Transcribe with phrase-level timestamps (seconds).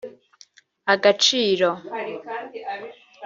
[0.93, 1.69] Agaciro